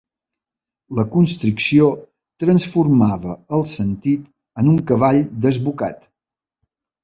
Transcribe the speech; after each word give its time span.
La 0.99 1.03
constricció 1.15 1.89
transformava 2.45 3.37
el 3.59 3.69
sentit 3.75 4.27
en 4.63 4.75
un 4.75 4.83
cavall 4.95 5.23
desbocat. 5.49 6.13